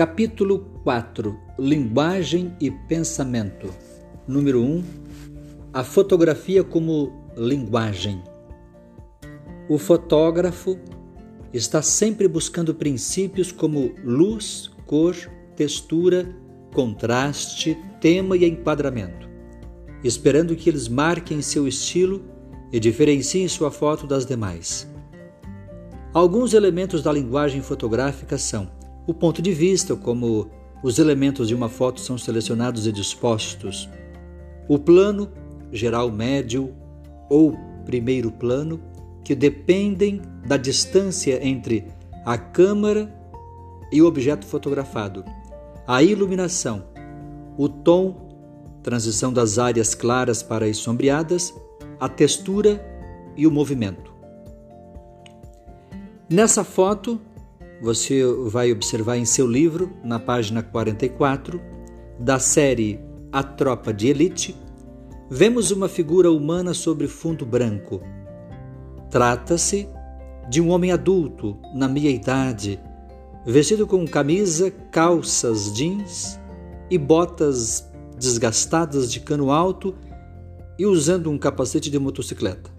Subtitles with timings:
[0.00, 3.68] Capítulo 4 Linguagem e Pensamento.
[4.26, 4.82] Número 1
[5.74, 8.22] A fotografia como linguagem.
[9.68, 10.78] O fotógrafo
[11.52, 15.14] está sempre buscando princípios como luz, cor,
[15.54, 16.34] textura,
[16.72, 19.28] contraste, tema e enquadramento,
[20.02, 22.24] esperando que eles marquem seu estilo
[22.72, 24.90] e diferenciem sua foto das demais.
[26.14, 30.50] Alguns elementos da linguagem fotográfica são o ponto de vista, como
[30.82, 33.88] os elementos de uma foto são selecionados e dispostos,
[34.68, 35.30] o plano,
[35.72, 36.74] geral médio
[37.28, 38.80] ou primeiro plano,
[39.24, 41.86] que dependem da distância entre
[42.24, 43.12] a câmera
[43.92, 45.24] e o objeto fotografado,
[45.86, 46.84] a iluminação,
[47.56, 48.28] o tom,
[48.82, 51.54] transição das áreas claras para as sombreadas,
[51.98, 52.84] a textura
[53.36, 54.14] e o movimento.
[56.28, 57.20] Nessa foto,
[57.80, 61.60] você vai observar em seu livro, na página 44,
[62.18, 63.00] da série
[63.32, 64.54] A Tropa de Elite,
[65.30, 68.02] vemos uma figura humana sobre fundo branco.
[69.10, 69.88] Trata-se
[70.48, 72.78] de um homem adulto, na meia idade,
[73.46, 76.38] vestido com camisa, calças jeans
[76.90, 79.94] e botas desgastadas de cano alto
[80.78, 82.70] e usando um capacete de motocicleta.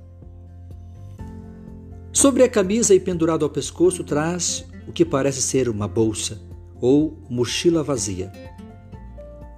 [2.14, 6.42] Sobre a camisa e pendurado ao pescoço traz o que parece ser uma bolsa
[6.80, 8.32] ou mochila vazia.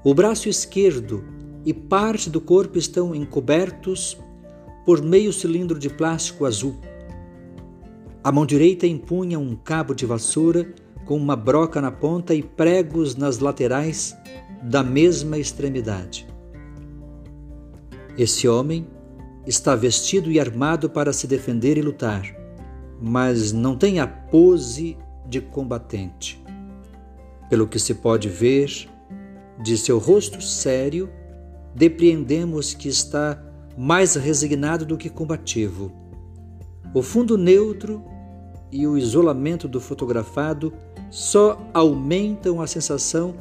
[0.03, 1.23] O braço esquerdo
[1.65, 4.17] e parte do corpo estão encobertos
[4.85, 6.75] por meio cilindro de plástico azul.
[8.23, 10.73] A mão direita empunha um cabo de vassoura
[11.05, 14.15] com uma broca na ponta e pregos nas laterais
[14.61, 16.27] da mesma extremidade.
[18.17, 18.87] Esse homem
[19.45, 22.23] está vestido e armado para se defender e lutar,
[23.01, 24.97] mas não tem a pose
[25.33, 26.39] de combatente.
[27.49, 28.87] Pelo que se pode ver
[29.63, 31.09] de seu rosto sério,
[31.73, 33.41] depreendemos que está
[33.75, 35.91] mais resignado do que combativo.
[36.93, 38.03] O fundo neutro
[38.71, 40.71] e o isolamento do fotografado
[41.09, 43.33] só aumentam a sensação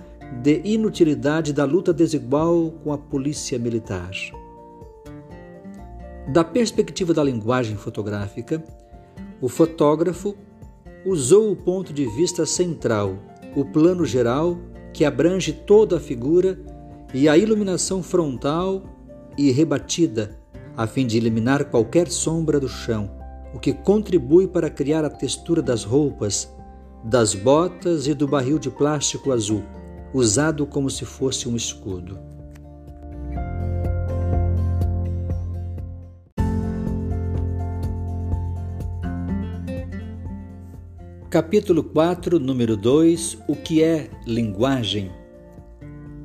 [0.42, 4.10] de inutilidade da luta desigual com a polícia militar.
[6.32, 8.64] Da perspectiva da linguagem fotográfica,
[9.42, 10.34] o fotógrafo
[11.04, 13.16] usou o ponto de vista central,
[13.56, 14.58] o plano geral,
[14.92, 16.58] que abrange toda a figura,
[17.14, 18.82] e a iluminação frontal
[19.36, 20.38] e rebatida,
[20.76, 23.10] a fim de eliminar qualquer sombra do chão,
[23.54, 26.50] o que contribui para criar a textura das roupas,
[27.04, 29.62] das botas e do barril de plástico azul,
[30.14, 32.18] usado como se fosse um escudo.
[41.32, 45.10] Capítulo 4, número 2 O que é linguagem?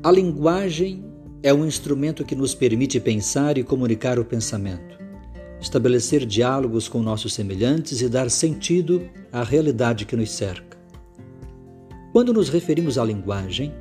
[0.03, 1.01] A linguagem
[1.41, 4.99] é um instrumento que nos permite pensar e comunicar o pensamento,
[5.61, 9.01] estabelecer diálogos com nossos semelhantes e dar sentido
[9.31, 10.77] à realidade que nos cerca.
[12.11, 13.73] Quando nos referimos à linguagem,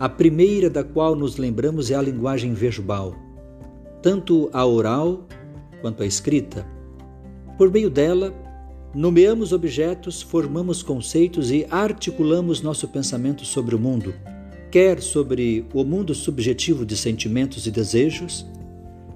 [0.00, 3.14] a primeira da qual nos lembramos é a linguagem verbal,
[4.00, 5.26] tanto a oral
[5.82, 6.66] quanto a escrita.
[7.58, 8.47] Por meio dela,
[8.94, 14.14] Nomeamos objetos, formamos conceitos e articulamos nosso pensamento sobre o mundo,
[14.70, 18.46] quer sobre o mundo subjetivo de sentimentos e desejos,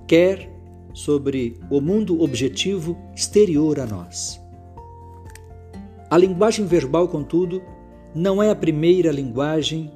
[0.06, 0.50] quer
[0.92, 4.38] sobre o mundo objetivo exterior a nós.
[6.10, 7.62] A linguagem verbal, contudo,
[8.14, 9.90] não é a primeira linguagem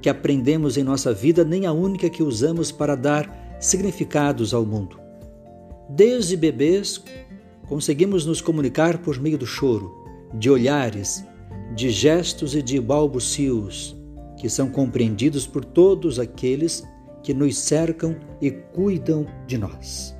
[0.00, 4.98] que aprendemos em nossa vida, nem a única que usamos para dar significados ao mundo.
[5.90, 7.02] Desde bebês,
[7.66, 9.90] Conseguimos nos comunicar por meio do choro,
[10.34, 11.24] de olhares,
[11.74, 13.96] de gestos e de balbucios,
[14.38, 16.86] que são compreendidos por todos aqueles
[17.22, 20.14] que nos cercam e cuidam de nós.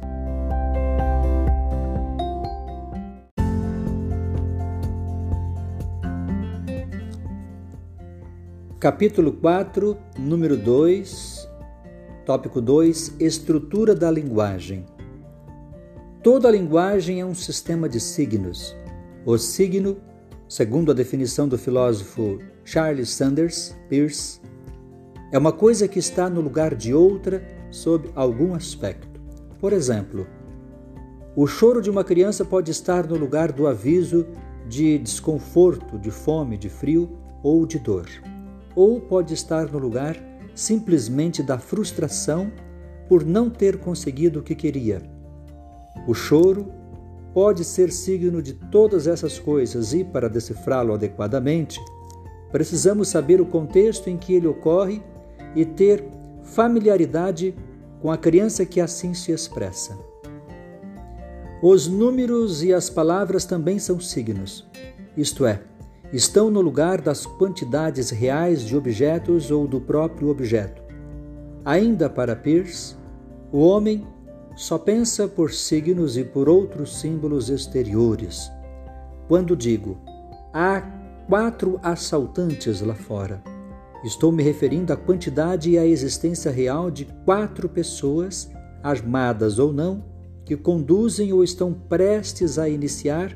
[8.80, 11.48] Capítulo 4, número 2,
[12.24, 14.86] tópico 2 Estrutura da linguagem.
[16.24, 18.74] Toda linguagem é um sistema de signos.
[19.26, 19.98] O signo,
[20.48, 24.40] segundo a definição do filósofo Charles Sanders Peirce,
[25.30, 29.20] é uma coisa que está no lugar de outra sob algum aspecto.
[29.60, 30.26] Por exemplo,
[31.36, 34.26] o choro de uma criança pode estar no lugar do aviso
[34.66, 38.08] de desconforto, de fome, de frio ou de dor.
[38.74, 40.16] Ou pode estar no lugar
[40.54, 42.50] simplesmente da frustração
[43.10, 45.12] por não ter conseguido o que queria
[46.06, 46.72] o choro
[47.32, 51.80] pode ser signo de todas essas coisas e, para decifrá-lo adequadamente,
[52.54, 55.02] Precisamos saber o contexto em que ele ocorre
[55.56, 56.04] e ter
[56.44, 57.52] familiaridade
[58.00, 59.98] com a criança que assim se expressa.
[61.60, 64.64] Os números e as palavras também são signos,
[65.16, 65.62] isto é,
[66.12, 70.80] estão no lugar das quantidades reais de objetos ou do próprio objeto.
[71.64, 72.94] Ainda para Peirce,
[73.50, 74.06] o homem
[74.56, 78.50] só pensa por signos e por outros símbolos exteriores.
[79.26, 79.98] Quando digo,
[80.52, 80.82] há
[81.28, 83.42] quatro assaltantes lá fora,
[84.04, 88.50] estou me referindo à quantidade e à existência real de quatro pessoas,
[88.82, 90.04] armadas ou não,
[90.44, 93.34] que conduzem ou estão prestes a iniciar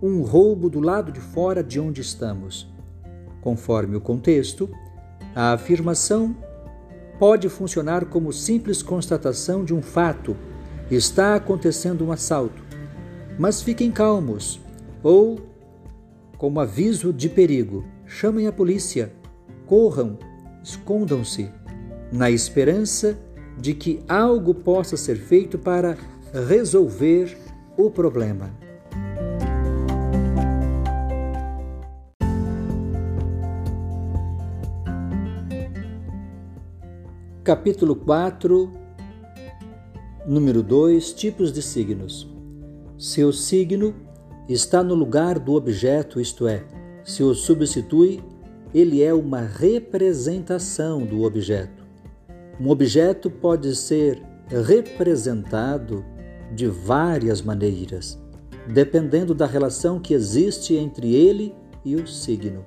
[0.00, 2.72] um roubo do lado de fora de onde estamos.
[3.40, 4.70] Conforme o contexto,
[5.34, 6.36] a afirmação
[7.18, 10.36] pode funcionar como simples constatação de um fato:
[10.90, 12.62] está acontecendo um assalto.
[13.38, 14.60] Mas fiquem calmos,
[15.02, 15.38] ou
[16.38, 19.12] como aviso de perigo, chamem a polícia,
[19.66, 20.18] corram,
[20.62, 21.50] escondam-se,
[22.12, 23.18] na esperança
[23.58, 25.96] de que algo possa ser feito para
[26.46, 27.36] resolver
[27.76, 28.50] o problema.
[37.46, 38.72] Capítulo 4,
[40.26, 42.28] número 2: Tipos de signos.
[42.98, 43.94] Seu signo
[44.48, 46.64] está no lugar do objeto, isto é,
[47.04, 48.20] se o substitui,
[48.74, 51.86] ele é uma representação do objeto.
[52.60, 56.04] Um objeto pode ser representado
[56.52, 58.20] de várias maneiras,
[58.66, 61.54] dependendo da relação que existe entre ele
[61.84, 62.66] e o signo.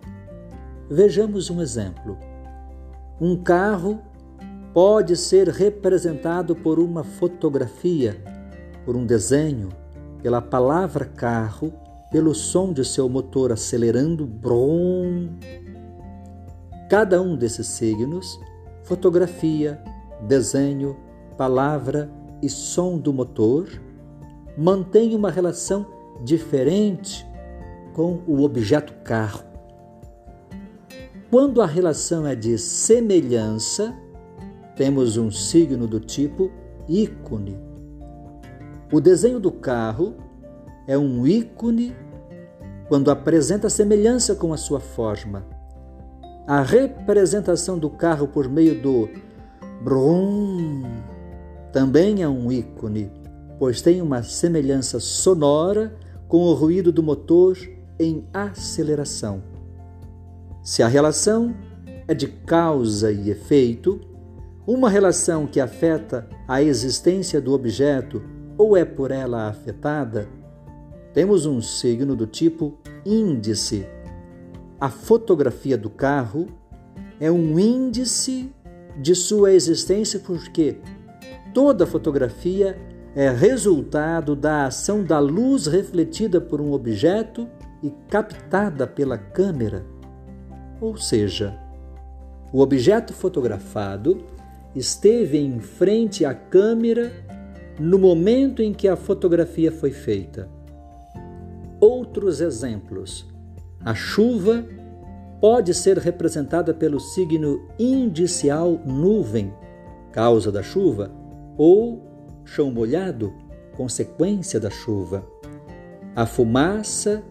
[0.90, 2.18] Vejamos um exemplo.
[3.20, 4.08] Um carro
[4.82, 8.16] pode ser representado por uma fotografia,
[8.86, 9.68] por um desenho,
[10.24, 11.74] pela palavra carro,
[12.10, 15.32] pelo som de seu motor acelerando brom.
[16.90, 18.40] Cada um desses signos,
[18.82, 19.84] fotografia,
[20.26, 20.96] desenho,
[21.38, 22.10] palavra
[22.42, 23.68] e som do motor,
[24.58, 25.86] mantém uma relação
[26.24, 27.28] diferente
[27.94, 29.44] com o objeto carro.
[31.30, 33.94] Quando a relação é de semelhança,
[34.80, 36.50] temos um signo do tipo
[36.88, 37.60] ícone.
[38.94, 40.16] O desenho do carro
[40.88, 41.94] é um ícone
[42.88, 45.46] quando apresenta semelhança com a sua forma.
[46.48, 49.10] A representação do carro por meio do
[49.84, 50.84] brum
[51.74, 53.12] também é um ícone,
[53.60, 55.94] pois tem uma semelhança sonora
[56.26, 57.58] com o ruído do motor
[58.00, 59.44] em aceleração.
[60.64, 61.54] Se a relação
[62.08, 64.08] é de causa e efeito,
[64.72, 68.22] uma relação que afeta a existência do objeto
[68.56, 70.30] ou é por ela afetada,
[71.12, 73.88] temos um signo do tipo índice.
[74.80, 76.46] A fotografia do carro
[77.20, 78.54] é um índice
[79.02, 80.78] de sua existência porque
[81.52, 82.78] toda fotografia
[83.16, 87.50] é resultado da ação da luz refletida por um objeto
[87.82, 89.84] e captada pela câmera.
[90.80, 91.58] Ou seja,
[92.54, 94.24] o objeto fotografado
[94.76, 97.12] esteve em frente à câmera
[97.80, 100.50] no momento em que a fotografia foi feita.
[101.80, 103.26] Outros exemplos.
[103.84, 104.66] A chuva
[105.40, 109.54] pode ser representada pelo signo indicial nuvem,
[110.12, 111.12] causa da chuva,
[111.58, 112.04] ou
[112.44, 113.34] chão molhado,
[113.76, 115.26] consequência da chuva.
[116.14, 117.24] A fumaça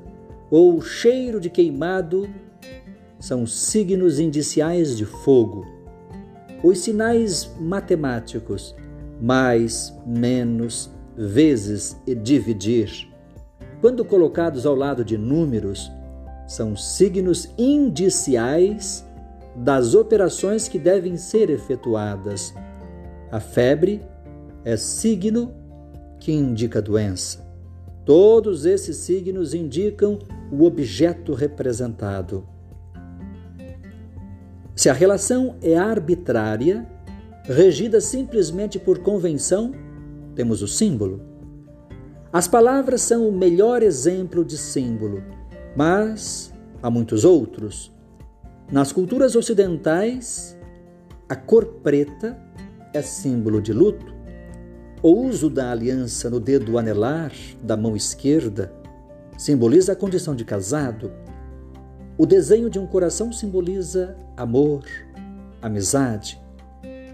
[0.50, 2.26] ou cheiro de queimado
[3.20, 5.77] são signos indiciais de fogo
[6.62, 8.74] os sinais matemáticos,
[9.20, 13.08] mais, menos, vezes e dividir,
[13.80, 15.90] quando colocados ao lado de números,
[16.46, 19.06] são signos indiciais
[19.54, 22.54] das operações que devem ser efetuadas.
[23.30, 24.00] A febre
[24.64, 25.52] é signo
[26.18, 27.46] que indica doença.
[28.04, 30.18] Todos esses signos indicam
[30.50, 32.48] o objeto representado.
[34.78, 36.86] Se a relação é arbitrária,
[37.42, 39.72] regida simplesmente por convenção,
[40.36, 41.20] temos o símbolo.
[42.32, 45.20] As palavras são o melhor exemplo de símbolo,
[45.74, 47.92] mas há muitos outros.
[48.70, 50.56] Nas culturas ocidentais,
[51.28, 52.38] a cor preta
[52.94, 54.14] é símbolo de luto.
[55.02, 58.72] O uso da aliança no dedo anelar da mão esquerda
[59.36, 61.10] simboliza a condição de casado.
[62.18, 64.82] O desenho de um coração simboliza amor,
[65.62, 66.36] amizade.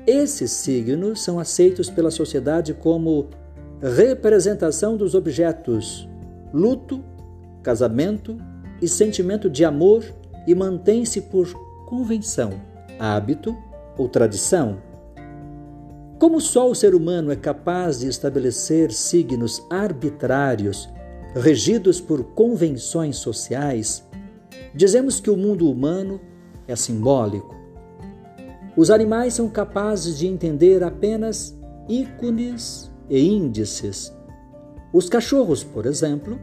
[0.06, 3.28] Esses signos são aceitos pela sociedade como
[3.82, 6.08] representação dos objetos
[6.54, 7.04] luto,
[7.62, 8.38] casamento
[8.80, 10.04] e sentimento de amor
[10.46, 11.52] e mantém-se por
[11.84, 12.52] convenção,
[12.98, 13.54] hábito
[13.98, 14.78] ou tradição.
[16.18, 20.88] Como só o ser humano é capaz de estabelecer signos arbitrários,
[21.34, 24.02] regidos por convenções sociais,
[24.74, 26.20] dizemos que o mundo humano
[26.66, 27.54] é simbólico.
[28.76, 31.56] Os animais são capazes de entender apenas
[31.88, 34.12] ícones e índices.
[34.92, 36.38] Os cachorros, por exemplo,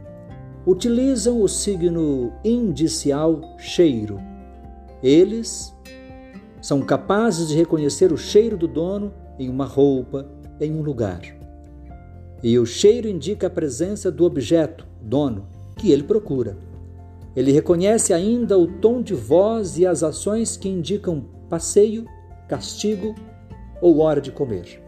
[0.66, 4.18] utilizam o signo indicial cheiro.
[5.02, 5.74] Eles
[6.60, 10.28] são capazes de reconhecer o cheiro do dono em uma roupa,
[10.60, 11.20] em um lugar.
[12.42, 16.56] E o cheiro indica a presença do objeto, dono, que ele procura.
[17.34, 22.04] Ele reconhece ainda o tom de voz e as ações que indicam passeio,
[22.48, 23.14] castigo
[23.80, 24.82] ou hora de comer.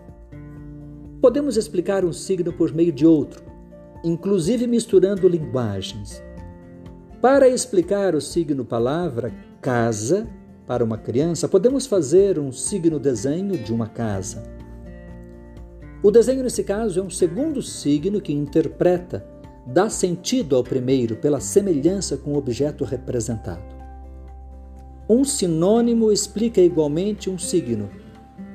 [1.20, 3.42] Podemos explicar um signo por meio de outro,
[4.04, 6.22] inclusive misturando linguagens.
[7.22, 9.32] Para explicar o signo palavra
[9.62, 10.28] casa
[10.66, 14.42] para uma criança, podemos fazer um signo desenho de uma casa.
[16.02, 19.26] O desenho, nesse caso, é um segundo signo que interpreta,
[19.66, 23.62] dá sentido ao primeiro pela semelhança com o objeto representado.
[25.08, 27.90] Um sinônimo explica igualmente um signo.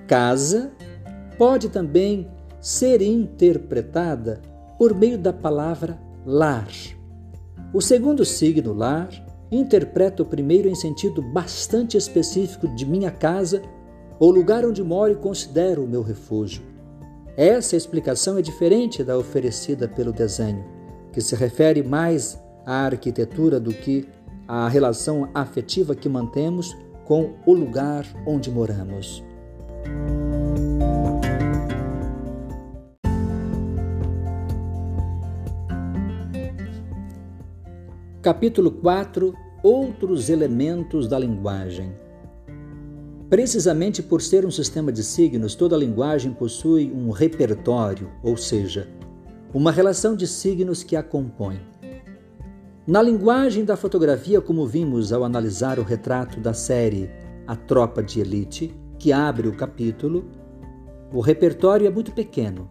[0.08, 0.72] Casa
[1.38, 2.28] pode também
[2.60, 4.42] ser interpretada
[4.78, 6.68] por meio da palavra lar.
[7.74, 9.10] O segundo signo, lar,
[9.52, 13.62] interpreta o primeiro em sentido bastante específico de minha casa
[14.20, 16.64] ou lugar onde moro e considero o meu refúgio.
[17.38, 20.66] Essa explicação é diferente da oferecida pelo desenho,
[21.12, 24.08] que se refere mais à arquitetura do que
[24.48, 26.76] à relação afetiva que mantemos
[27.06, 29.24] com o lugar onde moramos.
[38.22, 41.92] Capítulo 4 Outros elementos da linguagem.
[43.30, 48.88] Precisamente por ser um sistema de signos, toda linguagem possui um repertório, ou seja,
[49.54, 51.60] uma relação de signos que a compõe.
[52.86, 57.10] Na linguagem da fotografia, como vimos ao analisar o retrato da série
[57.48, 60.26] A Tropa de Elite, que abre o capítulo,
[61.14, 62.70] o repertório é muito pequeno.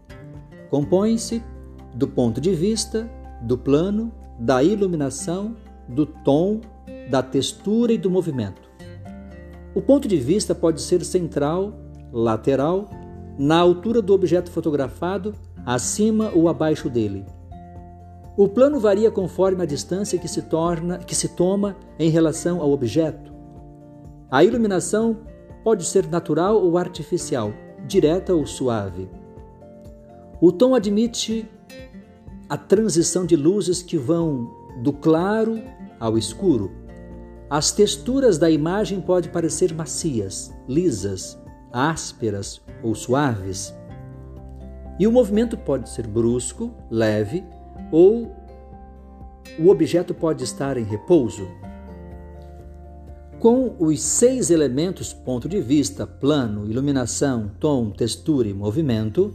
[0.71, 1.43] Compõe-se
[1.95, 3.11] do ponto de vista,
[3.43, 5.57] do plano da iluminação,
[5.89, 6.61] do tom,
[7.11, 8.69] da textura e do movimento.
[9.75, 11.75] O ponto de vista pode ser central,
[12.13, 12.89] lateral,
[13.39, 15.35] na altura do objeto fotografado,
[15.75, 17.27] acima ou abaixo dele.
[18.39, 22.71] O plano varia conforme a distância que se torna, que se toma em relação ao
[22.71, 23.31] objeto.
[24.31, 25.19] A iluminação
[25.63, 27.53] pode ser natural ou artificial,
[27.87, 29.11] direta ou suave.
[30.41, 31.47] O tom admite
[32.49, 34.51] a transição de luzes que vão
[34.83, 35.61] do claro
[36.01, 36.71] ao escuro.
[37.51, 41.39] As texturas da imagem podem parecer macias, lisas,
[41.71, 43.75] ásperas ou suaves.
[44.99, 47.45] E o movimento pode ser brusco, leve
[47.93, 48.35] ou
[49.59, 51.49] o objeto pode estar em repouso.
[53.38, 59.33] Com os seis elementos ponto de vista, plano, iluminação, tom, textura e movimento,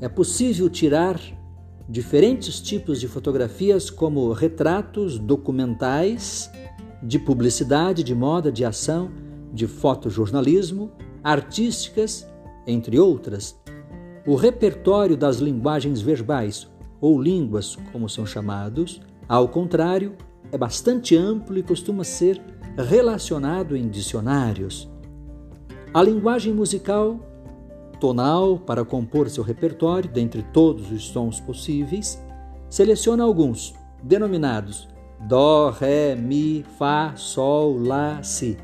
[0.00, 1.18] é possível tirar
[1.88, 6.50] diferentes tipos de fotografias, como retratos, documentais,
[7.02, 9.10] de publicidade, de moda, de ação,
[9.52, 10.92] de fotojornalismo,
[11.24, 12.26] artísticas,
[12.66, 13.59] entre outras.
[14.26, 16.68] O repertório das linguagens verbais,
[17.00, 20.14] ou línguas, como são chamados, ao contrário,
[20.52, 22.40] é bastante amplo e costuma ser
[22.76, 24.90] relacionado em dicionários.
[25.94, 27.18] A linguagem musical
[28.00, 32.20] tonal para compor seu repertório dentre todos os sons possíveis,
[32.68, 34.88] seleciona alguns, denominados
[35.28, 38.56] Dó, Ré, Mi, Fá, Sol, Lá, Si,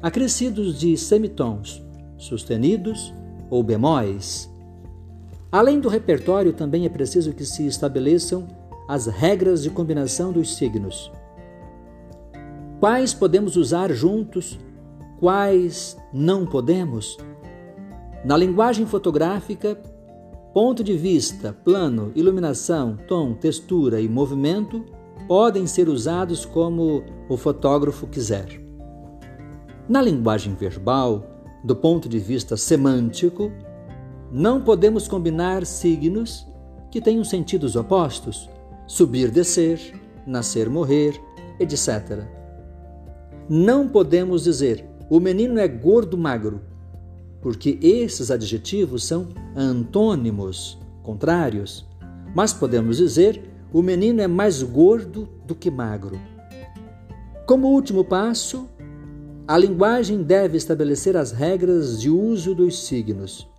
[0.00, 1.84] acrescidos de semitons,
[2.16, 3.12] sustenidos
[3.50, 4.48] ou bemóis.
[5.54, 8.44] Além do repertório, também é preciso que se estabeleçam
[8.88, 11.12] as regras de combinação dos signos.
[12.80, 14.58] Quais podemos usar juntos,
[15.20, 17.16] quais não podemos?
[18.24, 19.80] Na linguagem fotográfica,
[20.52, 24.84] ponto de vista, plano, iluminação, tom, textura e movimento
[25.28, 28.60] podem ser usados como o fotógrafo quiser.
[29.88, 31.24] Na linguagem verbal,
[31.62, 33.52] do ponto de vista semântico,
[34.36, 36.44] não podemos combinar signos
[36.90, 38.50] que tenham sentidos opostos,
[38.84, 39.78] subir, descer,
[40.26, 41.14] nascer, morrer,
[41.60, 42.24] etc.
[43.48, 46.62] Não podemos dizer o menino é gordo, magro,
[47.40, 51.86] porque esses adjetivos são antônimos, contrários.
[52.34, 53.40] Mas podemos dizer:
[53.72, 56.18] o menino é mais gordo do que magro.
[57.46, 58.68] Como último passo,
[59.46, 63.53] a linguagem deve estabelecer as regras de uso dos signos.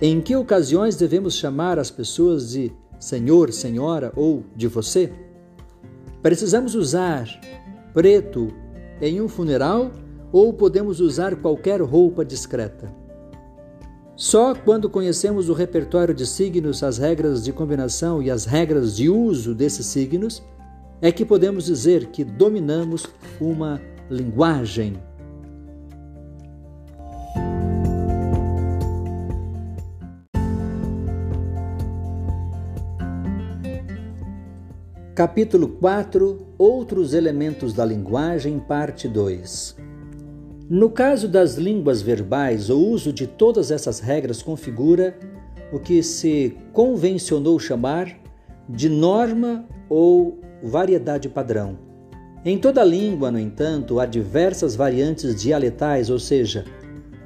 [0.00, 5.10] Em que ocasiões devemos chamar as pessoas de senhor, senhora ou de você?
[6.22, 7.26] Precisamos usar
[7.94, 8.52] preto
[9.00, 9.90] em um funeral
[10.30, 12.92] ou podemos usar qualquer roupa discreta?
[14.14, 19.08] Só quando conhecemos o repertório de signos, as regras de combinação e as regras de
[19.08, 20.42] uso desses signos,
[21.00, 23.06] é que podemos dizer que dominamos
[23.40, 24.98] uma linguagem.
[35.16, 39.74] Capítulo 4 Outros elementos da linguagem, parte 2
[40.68, 45.18] No caso das línguas verbais, o uso de todas essas regras configura
[45.72, 48.14] o que se convencionou chamar
[48.68, 51.78] de norma ou variedade padrão.
[52.44, 56.66] Em toda língua, no entanto, há diversas variantes dialetais, ou seja,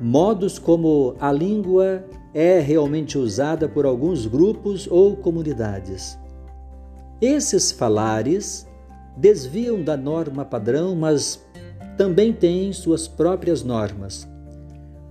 [0.01, 6.20] modos como a língua é realmente usada por alguns grupos ou comunidades.
[7.21, 8.67] Esses falares
[9.15, 11.45] desviam da norma padrão, mas
[11.99, 14.27] também têm suas próprias normas.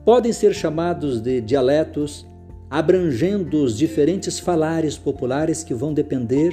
[0.04, 2.26] Podem ser chamados de dialetos,
[2.68, 6.52] abrangendo os diferentes falares populares que vão depender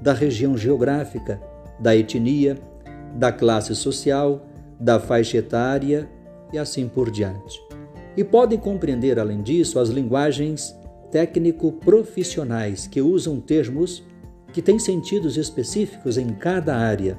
[0.00, 1.42] da região geográfica,
[1.78, 2.56] da etnia,
[3.14, 4.46] da classe social,
[4.80, 6.08] da faixa etária
[6.52, 7.60] e assim por diante.
[8.16, 10.74] E podem compreender, além disso, as linguagens
[11.10, 14.02] técnico-profissionais que usam termos
[14.56, 17.18] que têm sentidos específicos em cada área.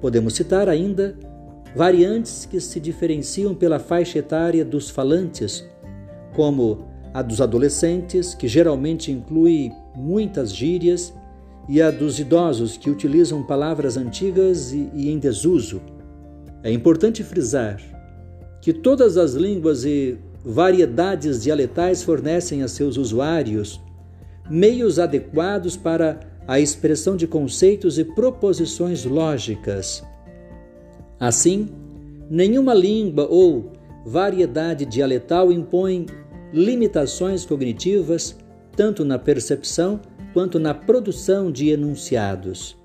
[0.00, 1.14] Podemos citar ainda
[1.76, 5.68] variantes que se diferenciam pela faixa etária dos falantes,
[6.34, 11.12] como a dos adolescentes, que geralmente inclui muitas gírias
[11.68, 15.82] e a dos idosos que utilizam palavras antigas e, e em desuso.
[16.62, 17.78] É importante frisar
[18.62, 23.78] que todas as línguas e variedades dialetais fornecem a seus usuários
[24.48, 30.02] meios adequados para a expressão de conceitos e proposições lógicas.
[31.20, 31.68] Assim,
[32.30, 33.72] nenhuma língua ou
[34.06, 36.06] variedade dialetal impõe
[36.50, 38.34] limitações cognitivas,
[38.74, 40.00] tanto na percepção
[40.32, 42.78] quanto na produção de enunciados.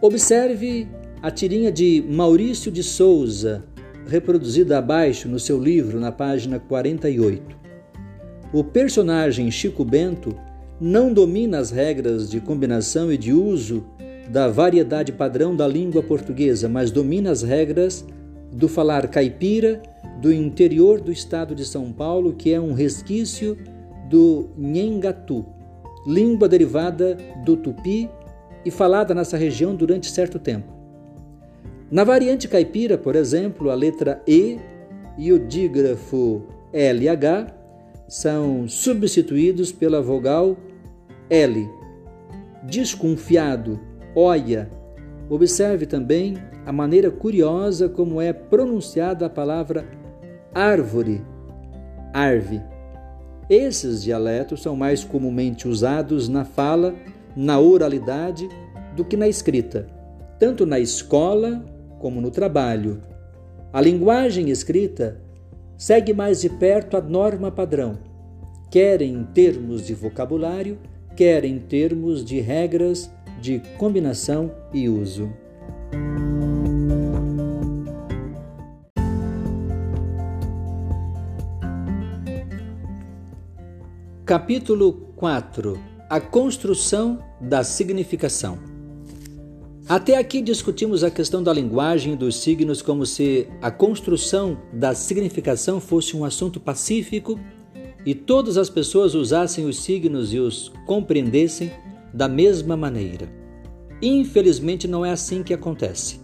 [0.00, 0.86] Observe
[1.20, 3.64] a tirinha de Maurício de Souza,
[4.06, 7.56] reproduzida abaixo no seu livro, na página 48.
[8.52, 10.36] O personagem Chico Bento
[10.80, 13.84] não domina as regras de combinação e de uso
[14.28, 18.04] da variedade padrão da língua portuguesa, mas domina as regras
[18.52, 19.82] do falar caipira
[20.20, 23.58] do interior do estado de São Paulo, que é um resquício
[24.08, 25.44] do Nhengatu,
[26.06, 28.08] língua derivada do tupi
[28.64, 30.72] e falada nessa região durante certo tempo.
[31.90, 34.58] Na variante caipira, por exemplo, a letra E
[35.18, 37.63] e o dígrafo LH
[38.08, 40.56] são substituídos pela vogal
[41.30, 41.68] L.
[42.62, 43.80] Desconfiado,
[44.14, 44.70] olha.
[45.28, 46.36] Observe também
[46.66, 49.86] a maneira curiosa como é pronunciada a palavra
[50.54, 51.24] árvore,
[52.12, 52.62] arve.
[53.50, 56.94] Esses dialetos são mais comumente usados na fala,
[57.34, 58.48] na oralidade,
[58.94, 59.86] do que na escrita,
[60.38, 61.64] tanto na escola
[61.98, 63.02] como no trabalho.
[63.72, 65.20] A linguagem escrita
[65.76, 67.98] segue mais de perto a norma padrão,
[68.70, 70.78] quer em termos de vocabulário,
[71.16, 73.10] quer em termos de regras
[73.40, 75.30] de combinação e uso.
[84.24, 88.73] Capítulo 4 A construção da significação.
[89.86, 94.94] Até aqui discutimos a questão da linguagem e dos signos como se a construção da
[94.94, 97.38] significação fosse um assunto pacífico
[98.06, 101.70] e todas as pessoas usassem os signos e os compreendessem
[102.14, 103.30] da mesma maneira.
[104.00, 106.18] Infelizmente, não é assim que acontece.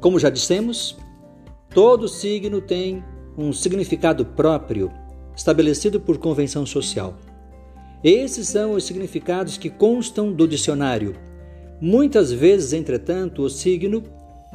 [0.00, 0.96] Como já dissemos,
[1.72, 3.04] todo signo tem
[3.38, 4.90] um significado próprio
[5.36, 7.16] estabelecido por convenção social.
[8.02, 11.14] Esses são os significados que constam do dicionário.
[11.84, 14.04] Muitas vezes, entretanto, o signo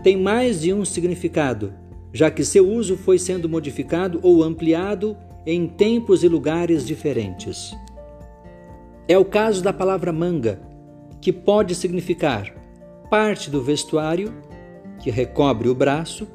[0.01, 1.73] tem mais de um significado,
[2.13, 7.75] já que seu uso foi sendo modificado ou ampliado em tempos e lugares diferentes.
[9.09, 10.61] É o caso da palavra manga,
[11.19, 12.55] que pode significar
[13.09, 14.33] parte do vestuário,
[15.03, 16.29] que recobre o braço,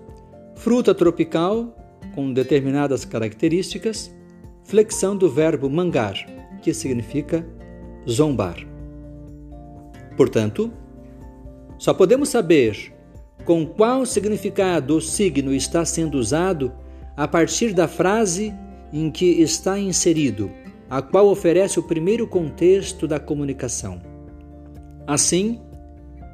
[0.57, 1.75] fruta tropical,
[2.15, 4.15] com determinadas características,
[4.63, 6.17] flexão do verbo mangar,
[6.61, 7.47] que significa
[8.07, 8.57] zombar.
[10.19, 10.71] Portanto,
[11.83, 12.95] só podemos saber
[13.45, 16.71] com qual significado o signo está sendo usado
[17.17, 18.55] a partir da frase
[18.93, 20.49] em que está inserido,
[20.89, 24.01] a qual oferece o primeiro contexto da comunicação.
[25.09, 25.61] Assim,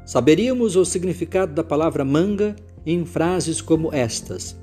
[0.05, 4.55] saberíamos o significado da palavra manga em frases como estas: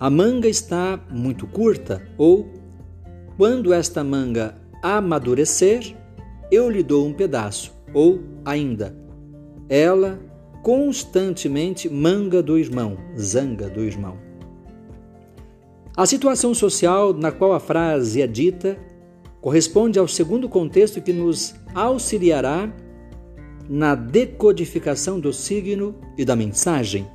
[0.00, 2.52] A manga está muito curta ou
[3.36, 5.94] quando esta manga amadurecer,
[6.50, 9.06] eu lhe dou um pedaço, ou ainda,
[9.68, 10.18] ela
[10.62, 14.18] constantemente manga do irmão, zanga do irmão.
[15.96, 18.78] A situação social na qual a frase é dita
[19.40, 22.72] corresponde ao segundo contexto que nos auxiliará
[23.68, 27.06] na decodificação do signo e da mensagem.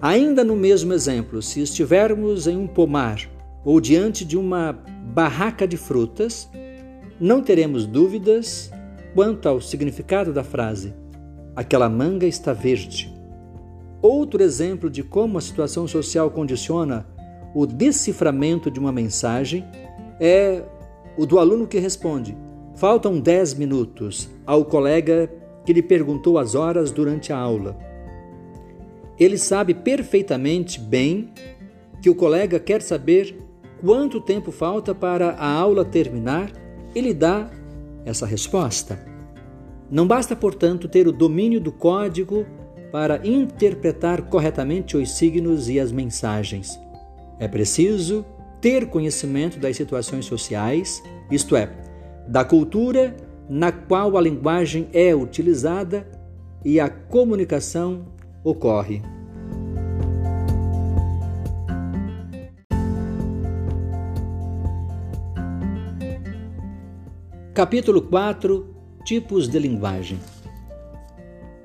[0.00, 3.30] Ainda no mesmo exemplo, se estivermos em um pomar
[3.64, 4.72] ou diante de uma
[5.14, 6.48] barraca de frutas,
[7.18, 8.70] não teremos dúvidas
[9.14, 10.92] quanto ao significado da frase.
[11.56, 13.14] Aquela manga está verde.
[14.02, 17.06] Outro exemplo de como a situação social condiciona
[17.54, 19.64] o deciframento de uma mensagem
[20.20, 20.62] é
[21.16, 22.36] o do aluno que responde:
[22.74, 25.30] Faltam 10 minutos ao colega
[25.64, 27.78] que lhe perguntou as horas durante a aula.
[29.18, 31.32] Ele sabe perfeitamente bem
[32.02, 33.36] que o colega quer saber
[33.80, 36.50] quanto tempo falta para a aula terminar
[36.94, 37.48] e lhe dá
[38.04, 39.13] essa resposta.
[39.90, 42.46] Não basta, portanto, ter o domínio do código
[42.90, 46.78] para interpretar corretamente os signos e as mensagens.
[47.38, 48.24] É preciso
[48.60, 51.70] ter conhecimento das situações sociais, isto é,
[52.26, 53.16] da cultura
[53.48, 56.08] na qual a linguagem é utilizada
[56.64, 58.06] e a comunicação
[58.42, 59.02] ocorre.
[67.52, 68.73] Capítulo 4
[69.04, 70.18] Tipos de linguagem.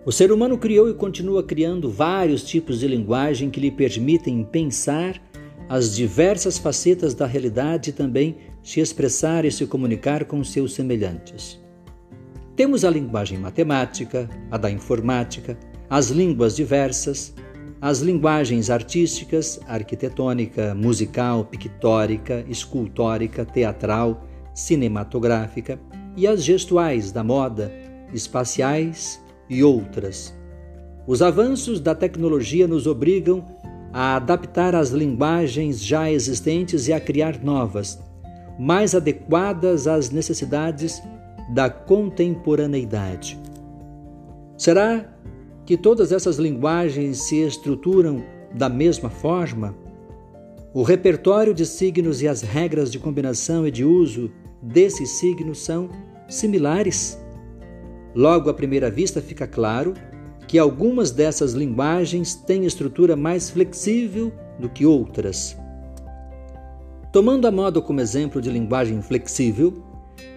[0.05, 5.21] O ser humano criou e continua criando vários tipos de linguagem que lhe permitem pensar
[5.69, 11.57] as diversas facetas da realidade e também se expressar e se comunicar com seus semelhantes.
[12.57, 15.57] Temos a linguagem matemática, a da informática,
[15.89, 17.33] as línguas diversas,
[17.79, 25.79] as linguagens artísticas, arquitetônica, musical, pictórica, escultórica, teatral, cinematográfica
[26.19, 27.71] e as gestuais da moda,
[28.13, 30.37] espaciais e outras.
[31.07, 33.45] Os avanços da tecnologia nos obrigam
[33.93, 37.97] a adaptar as linguagens já existentes e a criar novas,
[38.59, 41.01] mais adequadas às necessidades
[41.53, 43.39] da contemporaneidade.
[44.57, 45.05] Será
[45.65, 48.21] que todas essas linguagens se estruturam
[48.53, 49.73] da mesma forma?
[50.73, 54.29] O repertório de signos e as regras de combinação e de uso
[54.61, 55.89] desses signos são
[56.29, 57.19] similares.
[58.15, 59.93] Logo, à primeira vista, fica claro
[60.47, 65.57] que algumas dessas linguagens têm estrutura mais flexível do que outras.
[67.11, 69.83] Tomando a moda como exemplo de linguagem flexível,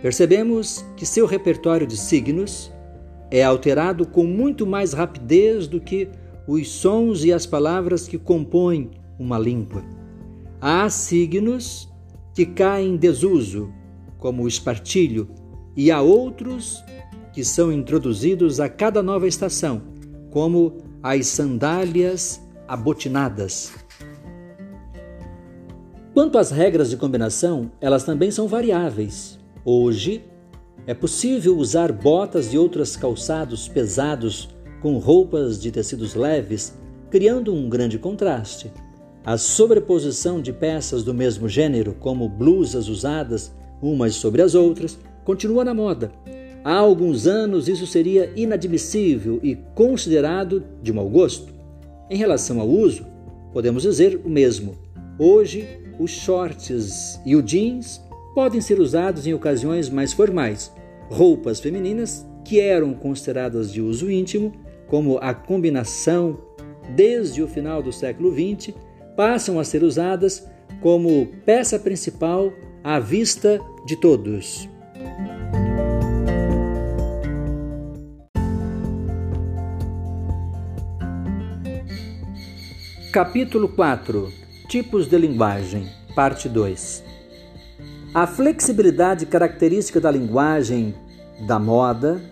[0.00, 2.72] percebemos que seu repertório de signos
[3.30, 6.08] é alterado com muito mais rapidez do que
[6.46, 9.82] os sons e as palavras que compõem uma língua.
[10.60, 11.90] Há signos
[12.34, 13.72] que caem em desuso,
[14.18, 15.28] como o espartilho,
[15.76, 16.82] e há outros
[17.32, 19.82] que são introduzidos a cada nova estação,
[20.30, 23.72] como as sandálias abotinadas.
[26.14, 29.38] Quanto às regras de combinação, elas também são variáveis.
[29.64, 30.24] Hoje,
[30.86, 34.50] é possível usar botas e outros calçados pesados
[34.82, 36.76] com roupas de tecidos leves,
[37.08, 38.70] criando um grande contraste.
[39.24, 45.64] A sobreposição de peças do mesmo gênero, como blusas usadas umas sobre as outras, continua
[45.64, 46.12] na moda.
[46.64, 51.52] Há alguns anos isso seria inadmissível e considerado de mau gosto.
[52.08, 53.04] Em relação ao uso,
[53.52, 54.74] podemos dizer o mesmo.
[55.18, 55.66] Hoje,
[55.98, 58.00] os shorts e o jeans
[58.34, 60.72] podem ser usados em ocasiões mais formais.
[61.10, 64.52] Roupas femininas, que eram consideradas de uso íntimo,
[64.88, 66.38] como a combinação
[66.94, 68.74] desde o final do século XX,
[69.16, 70.46] passam a ser usadas
[70.80, 74.68] como peça principal à vista de todos.
[83.12, 84.32] Capítulo 4
[84.68, 87.04] Tipos de linguagem, parte 2.
[88.14, 90.94] A flexibilidade característica da linguagem
[91.46, 92.22] da moda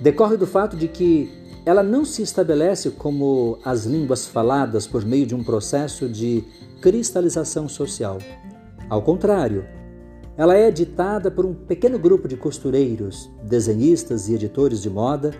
[0.00, 1.30] decorre do fato de que
[1.66, 6.42] ela não se estabelece como as línguas faladas por meio de um processo de
[6.80, 8.16] cristalização social.
[8.88, 9.66] Ao contrário,
[10.34, 15.34] ela é ditada por um pequeno grupo de costureiros, desenhistas e editores de moda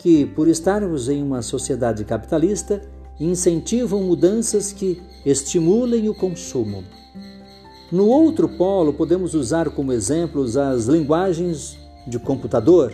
[0.00, 2.82] que, por estarmos em uma sociedade capitalista,
[3.18, 6.82] incentivam mudanças que estimulem o consumo.
[7.90, 12.92] No outro polo, podemos usar como exemplos as linguagens de computador,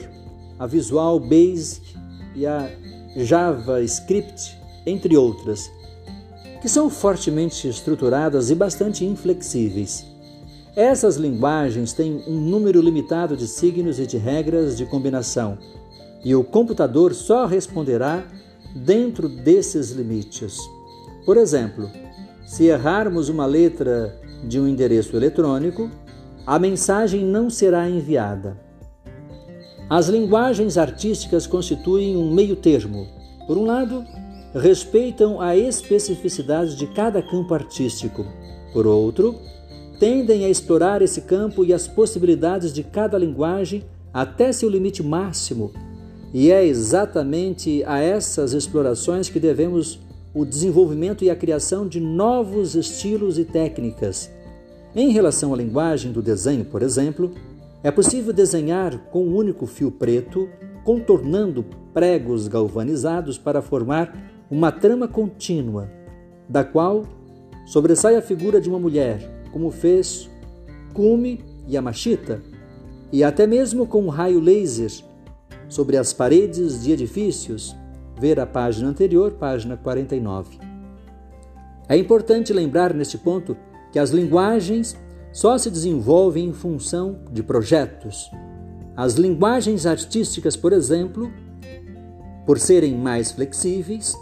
[0.59, 1.97] a Visual Basic
[2.35, 2.69] e a
[3.17, 5.71] JavaScript, entre outras,
[6.61, 10.05] que são fortemente estruturadas e bastante inflexíveis.
[10.75, 15.59] Essas linguagens têm um número limitado de signos e de regras de combinação,
[16.25, 18.25] e o computador só responderá
[18.75, 20.59] dentro desses limites.
[21.25, 21.91] Por exemplo,
[22.47, 25.91] se errarmos uma letra de um endereço eletrônico,
[26.47, 28.59] a mensagem não será enviada.
[29.91, 33.07] As linguagens artísticas constituem um meio-termo.
[33.47, 34.05] Por um lado,
[34.55, 38.25] respeitam a especificidade de cada campo artístico.
[38.73, 39.35] Por outro,
[39.99, 45.73] tendem a explorar esse campo e as possibilidades de cada linguagem até seu limite máximo.
[46.33, 49.99] E é exatamente a essas explorações que devemos
[50.35, 54.31] o desenvolvimento e a criação de novos estilos e técnicas.
[54.95, 57.33] Em relação à linguagem do desenho, por exemplo,
[57.83, 60.49] é possível desenhar com um único fio preto,
[60.85, 61.65] contornando
[61.95, 64.15] pregos galvanizados para formar
[64.51, 65.89] uma trama contínua,
[66.49, 67.05] da qual
[67.67, 70.29] sobressai a figura de uma mulher, como fez
[70.93, 72.43] Kumi Yamashita,
[73.13, 74.91] e até mesmo com um raio laser
[75.69, 77.77] sobre as paredes de edifícios,
[78.19, 80.59] ver a página anterior, página 49.
[81.89, 83.57] É importante lembrar neste ponto
[83.93, 84.97] que as linguagens
[85.33, 88.31] só se desenvolvem em função de projetos.
[88.97, 91.33] As linguagens artísticas, por exemplo,
[92.45, 94.15] por serem mais flexíveis,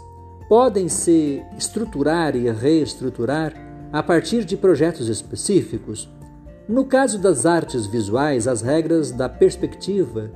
[0.47, 3.53] podem se estruturar e reestruturar
[3.91, 6.09] a partir de projetos específicos.
[6.67, 10.29] No caso das artes visuais, as regras da perspectiva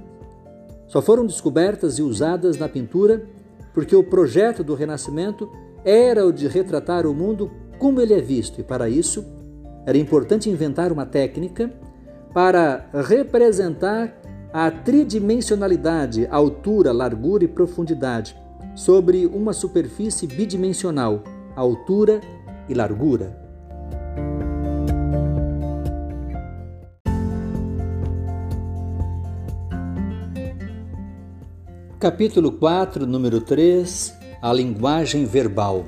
[0.91, 3.25] só foram descobertas e usadas na pintura
[3.73, 5.49] porque o projeto do Renascimento
[5.85, 7.49] era o de retratar o mundo
[7.79, 9.25] como ele é visto, e para isso
[9.85, 11.71] era importante inventar uma técnica
[12.33, 14.13] para representar
[14.51, 18.35] a tridimensionalidade, altura, largura e profundidade,
[18.75, 21.23] sobre uma superfície bidimensional,
[21.55, 22.19] altura
[22.67, 23.40] e largura.
[32.01, 35.85] Capítulo 4, número 3 A linguagem verbal.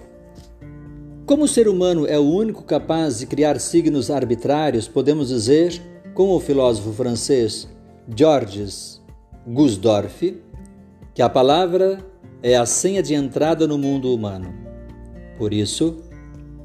[1.25, 5.81] Como o ser humano é o único capaz de criar signos arbitrários, podemos dizer,
[6.13, 7.67] com o filósofo francês
[8.15, 9.01] Georges
[9.47, 10.39] Gusdorff,
[11.15, 11.97] que a palavra
[12.43, 14.53] é a senha de entrada no mundo humano.
[15.35, 15.97] Por isso,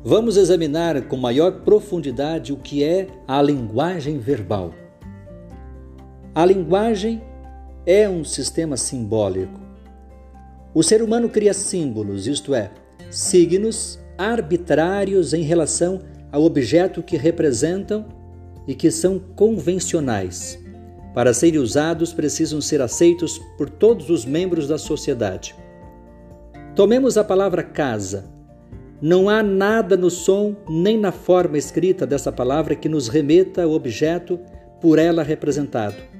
[0.04, 4.74] vamos examinar com maior profundidade o que é a linguagem verbal.
[6.34, 7.22] A linguagem
[7.90, 9.58] é um sistema simbólico.
[10.74, 12.70] O ser humano cria símbolos, isto é,
[13.10, 18.04] signos arbitrários em relação ao objeto que representam
[18.66, 20.62] e que são convencionais.
[21.14, 25.56] Para serem usados, precisam ser aceitos por todos os membros da sociedade.
[26.76, 28.26] Tomemos a palavra casa.
[29.00, 33.72] Não há nada no som nem na forma escrita dessa palavra que nos remeta ao
[33.72, 34.38] objeto
[34.78, 36.17] por ela representado.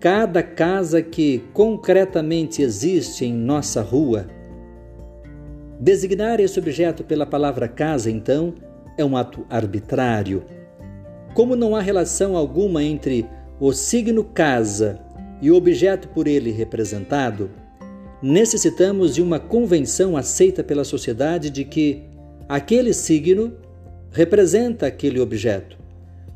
[0.00, 4.28] Cada casa que concretamente existe em nossa rua.
[5.80, 8.54] Designar esse objeto pela palavra casa, então,
[8.96, 10.44] é um ato arbitrário.
[11.34, 13.26] Como não há relação alguma entre
[13.58, 15.00] o signo casa
[15.42, 17.50] e o objeto por ele representado,
[18.22, 22.04] necessitamos de uma convenção aceita pela sociedade de que
[22.48, 23.52] aquele signo
[24.12, 25.77] representa aquele objeto.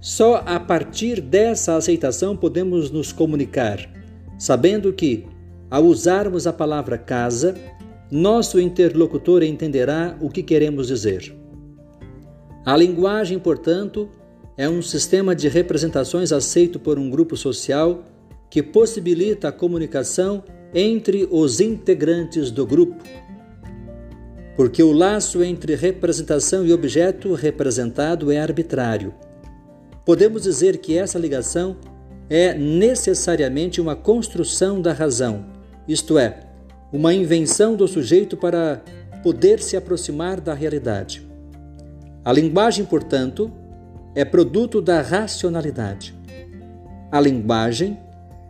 [0.02, 3.88] Só a partir dessa aceitação podemos nos comunicar,
[4.36, 5.24] sabendo que,
[5.70, 7.54] ao usarmos a palavra casa,
[8.10, 11.32] nosso interlocutor entenderá o que queremos dizer.
[12.66, 14.08] A linguagem, portanto,
[14.56, 18.02] é um sistema de representações aceito por um grupo social
[18.50, 20.42] que possibilita a comunicação
[20.74, 23.04] entre os integrantes do grupo.
[24.56, 29.14] Porque o laço entre representação e objeto representado é arbitrário.
[30.04, 31.76] Podemos dizer que essa ligação
[32.28, 35.44] é necessariamente uma construção da razão,
[35.86, 36.40] isto é,
[36.92, 38.82] uma invenção do sujeito para
[39.22, 41.26] poder se aproximar da realidade.
[42.24, 43.50] A linguagem, portanto,
[44.14, 46.14] é produto da racionalidade.
[47.10, 47.98] A linguagem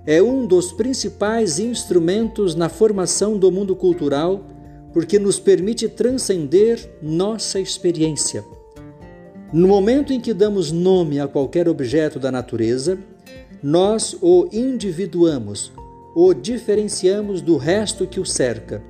[0.06, 4.46] é um dos principais instrumentos na formação do mundo cultural
[4.92, 8.44] porque nos permite transcender nossa experiência.
[9.52, 12.98] No momento em que damos nome a qualquer objeto da natureza,
[13.62, 15.70] nós o individuamos,
[16.16, 18.82] o diferenciamos do resto que o cerca.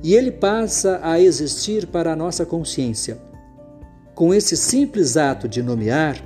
[0.00, 3.18] E ele passa a existir para a nossa consciência.
[4.14, 6.16] Com esse simples ato de nomear,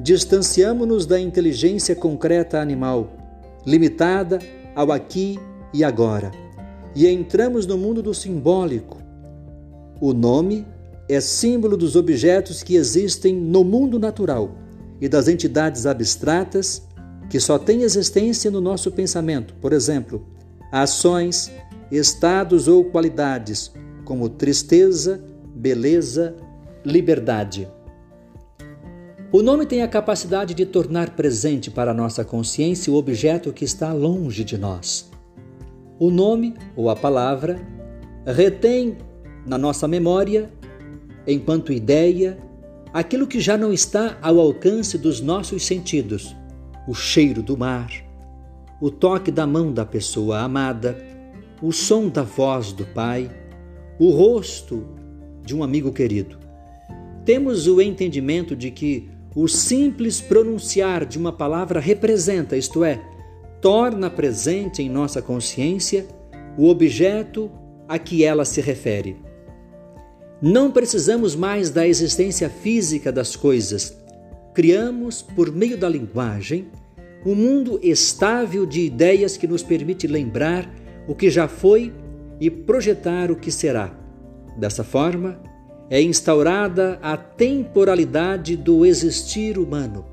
[0.00, 3.12] distanciamos-nos da inteligência concreta animal,
[3.64, 4.40] limitada
[4.74, 5.38] ao aqui
[5.72, 6.32] e agora,
[6.96, 8.98] e entramos no mundo do simbólico.
[10.00, 10.66] O nome
[11.12, 14.54] é símbolo dos objetos que existem no mundo natural
[15.00, 16.86] e das entidades abstratas
[17.28, 19.54] que só têm existência no nosso pensamento.
[19.54, 20.24] Por exemplo,
[20.70, 21.50] ações,
[21.90, 23.72] estados ou qualidades,
[24.04, 25.22] como tristeza,
[25.54, 26.34] beleza,
[26.84, 27.68] liberdade.
[29.32, 33.64] O nome tem a capacidade de tornar presente para a nossa consciência o objeto que
[33.64, 35.08] está longe de nós.
[35.98, 37.60] O nome ou a palavra
[38.26, 38.96] retém
[39.46, 40.50] na nossa memória,
[41.26, 42.38] enquanto ideia,
[42.92, 46.34] aquilo que já não está ao alcance dos nossos sentidos,
[46.88, 47.90] o cheiro do mar,
[48.80, 50.96] o toque da mão da pessoa amada,
[51.62, 53.30] o som da voz do pai,
[53.98, 54.86] o rosto
[55.44, 56.38] de um amigo querido.
[57.24, 63.00] Temos o entendimento de que o simples pronunciar de uma palavra representa, isto é,
[63.60, 66.06] torna presente em nossa consciência
[66.56, 67.50] o objeto
[67.86, 69.16] a que ela se refere.
[70.42, 73.94] Não precisamos mais da existência física das coisas.
[74.54, 76.68] Criamos, por meio da linguagem,
[77.26, 80.66] um mundo estável de ideias que nos permite lembrar
[81.06, 81.92] o que já foi
[82.40, 83.94] e projetar o que será.
[84.56, 85.38] Dessa forma,
[85.90, 90.06] é instaurada a temporalidade do existir humano.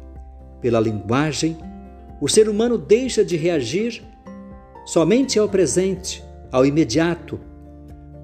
[0.59, 1.57] Pela linguagem,
[2.19, 4.03] o ser humano deixa de reagir
[4.85, 7.39] somente ao presente, ao imediato.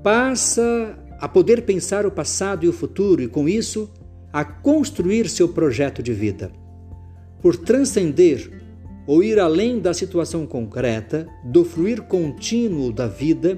[0.01, 3.89] Passa a poder pensar o passado e o futuro e, com isso,
[4.33, 6.51] a construir seu projeto de vida.
[7.41, 8.51] Por transcender
[9.07, 13.57] ou ir além da situação concreta, do fluir contínuo da vida,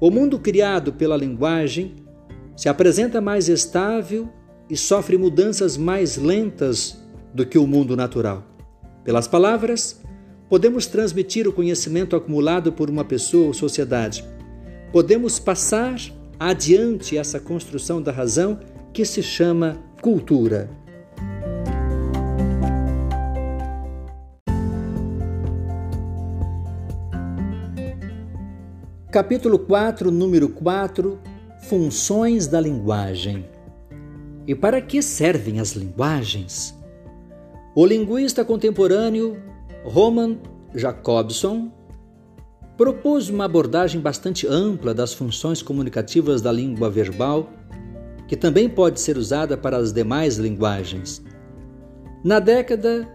[0.00, 1.96] o mundo criado pela linguagem
[2.56, 4.28] se apresenta mais estável
[4.70, 6.96] e sofre mudanças mais lentas
[7.34, 8.44] do que o mundo natural.
[9.02, 10.00] Pelas palavras,
[10.48, 14.24] podemos transmitir o conhecimento acumulado por uma pessoa ou sociedade.
[14.92, 15.98] Podemos passar
[16.38, 18.58] adiante essa construção da razão
[18.92, 20.70] que se chama cultura.
[29.10, 31.18] Capítulo 4, número 4
[31.68, 33.48] Funções da linguagem.
[34.46, 36.76] E para que servem as linguagens?
[37.74, 39.40] O linguista contemporâneo
[39.84, 40.38] Roman
[40.74, 41.72] Jacobson
[42.76, 47.50] propôs uma abordagem bastante ampla das funções comunicativas da língua verbal,
[48.26, 51.22] que também pode ser usada para as demais linguagens.
[52.24, 53.08] Na década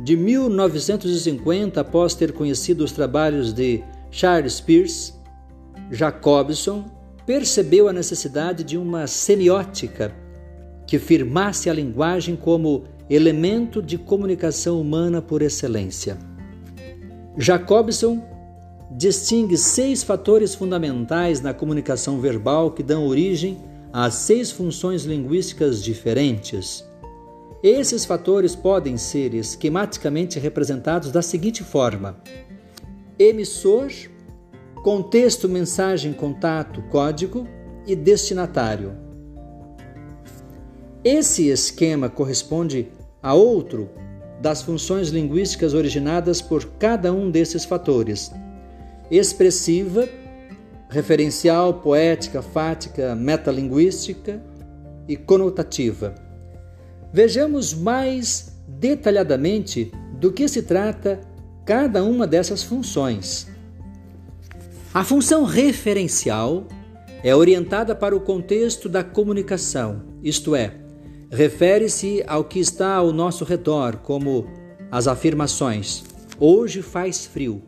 [0.00, 5.14] de 1950, após ter conhecido os trabalhos de Charles Peirce,
[5.90, 6.84] Jacobson
[7.24, 10.14] percebeu a necessidade de uma semiótica
[10.86, 16.18] que firmasse a linguagem como elemento de comunicação humana por excelência.
[17.36, 18.35] Jacobson
[18.90, 23.58] distingue seis fatores fundamentais na comunicação verbal que dão origem
[23.92, 26.84] a seis funções linguísticas diferentes.
[27.62, 32.16] Esses fatores podem ser esquematicamente representados da seguinte forma:
[33.18, 33.90] emissor,
[34.84, 37.46] contexto, mensagem, contato, código
[37.86, 38.94] e destinatário.
[41.02, 42.88] Esse esquema corresponde
[43.22, 43.88] a outro
[44.40, 48.30] das funções linguísticas originadas por cada um desses fatores:
[49.10, 50.08] expressiva,
[50.88, 54.42] referencial, poética, fática, metalinguística
[55.08, 56.14] e conotativa.
[57.12, 61.20] Vejamos mais detalhadamente do que se trata
[61.64, 63.48] cada uma dessas funções.
[64.92, 66.66] A função referencial
[67.22, 70.74] é orientada para o contexto da comunicação, isto é,
[71.30, 74.46] refere-se ao que está ao nosso redor, como
[74.90, 76.04] as afirmações:
[76.38, 77.62] hoje faz frio.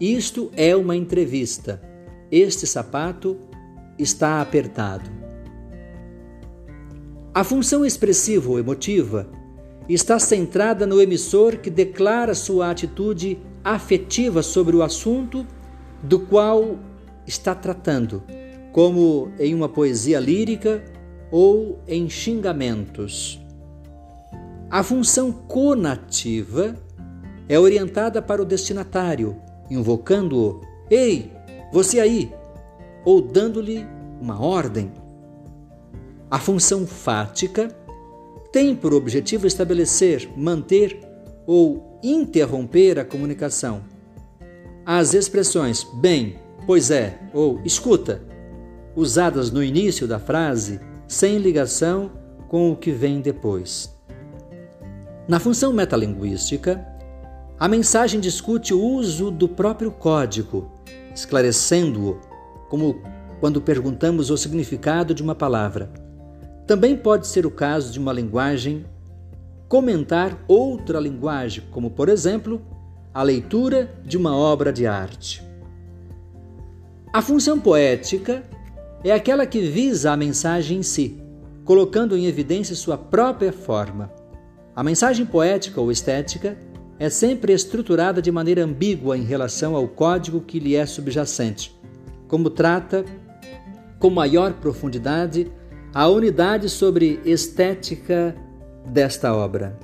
[0.00, 1.82] Isto é uma entrevista.
[2.30, 3.36] Este sapato
[3.98, 5.10] está apertado.
[7.34, 9.28] A função expressivo-emotiva
[9.88, 15.46] está centrada no emissor que declara sua atitude afetiva sobre o assunto
[16.02, 16.78] do qual
[17.26, 18.22] está tratando,
[18.72, 20.84] como em uma poesia lírica
[21.30, 23.40] ou em xingamentos.
[24.70, 26.76] A função conativa
[27.48, 29.36] é orientada para o destinatário,
[29.70, 30.60] invocando-o:
[30.90, 31.32] Ei,
[31.72, 32.32] você aí!
[33.04, 33.86] ou dando-lhe
[34.20, 34.92] uma ordem.
[36.30, 37.68] A função fática
[38.52, 41.00] tem por objetivo estabelecer, manter
[41.46, 43.82] ou interromper a comunicação
[44.90, 48.22] as expressões bem, pois é ou escuta,
[48.96, 52.10] usadas no início da frase, sem ligação
[52.48, 53.94] com o que vem depois.
[55.28, 56.82] Na função metalinguística,
[57.60, 60.70] a mensagem discute o uso do próprio código,
[61.12, 62.20] esclarecendo-o,
[62.68, 63.02] como
[63.40, 65.90] quando perguntamos o significado de uma palavra.
[66.68, 68.84] Também pode ser o caso de uma linguagem
[69.68, 72.62] comentar outra linguagem, como, por exemplo,
[73.12, 75.42] a leitura de uma obra de arte.
[77.12, 78.44] A função poética
[79.02, 81.20] é aquela que visa a mensagem em si,
[81.64, 84.12] colocando em evidência sua própria forma.
[84.76, 86.56] A mensagem poética ou estética
[86.98, 91.78] é sempre estruturada de maneira ambígua em relação ao código que lhe é subjacente,
[92.26, 93.04] como trata
[93.98, 95.50] com maior profundidade
[95.94, 98.34] a unidade sobre estética
[98.86, 99.78] desta obra.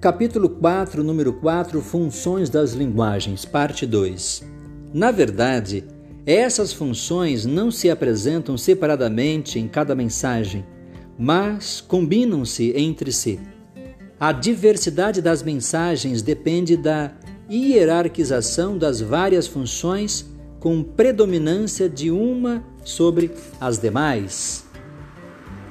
[0.00, 4.44] Capítulo 4, número 4 Funções das linguagens, parte 2.
[4.94, 5.84] Na verdade,
[6.26, 10.66] essas funções não se apresentam separadamente em cada mensagem,
[11.16, 13.38] mas combinam-se entre si.
[14.18, 17.12] A diversidade das mensagens depende da
[17.48, 20.26] hierarquização das várias funções
[20.58, 24.64] com predominância de uma sobre as demais.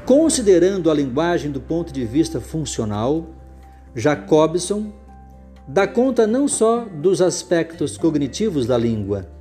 [0.05, 3.27] Considerando a linguagem do ponto de vista funcional,
[3.93, 4.93] Jacobson
[5.67, 9.34] dá conta não só dos aspectos cognitivos da língua,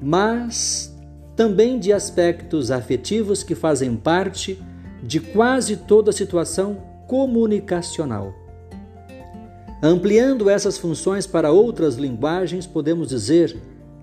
[0.00, 0.94] mas
[1.36, 4.62] também de aspectos afetivos que fazem parte
[5.02, 8.32] de quase toda situação comunicacional.
[9.82, 13.56] Ampliando essas funções para outras linguagens, podemos dizer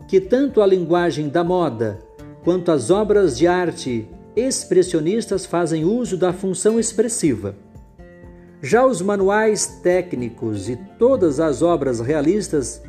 [0.07, 1.99] que tanto a linguagem da moda
[2.43, 7.55] quanto as obras de arte expressionistas fazem uso da função expressiva.
[8.61, 12.81] Já os manuais técnicos e todas as obras realistas